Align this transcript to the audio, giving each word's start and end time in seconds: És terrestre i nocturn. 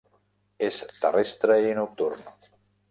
És 0.69 0.79
terrestre 1.03 1.59
i 1.69 1.79
nocturn. 1.83 2.29